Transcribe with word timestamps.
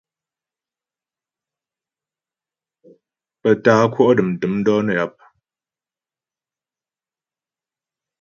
Pə 3.41 3.49
tá'a 3.63 3.85
kwɔ' 3.93 4.15
dəm 4.17 4.29
tə̂m 4.39 4.53
dɔ̌ 4.65 4.77
nə́ 4.85 4.95
yap. 4.99 5.13